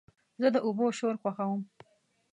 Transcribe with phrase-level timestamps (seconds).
[0.41, 1.61] زه د اوبو شور خوښوم.